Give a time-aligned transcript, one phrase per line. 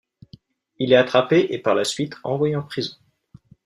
[0.79, 2.95] Il est attrapé et par la suite envoyé en prison.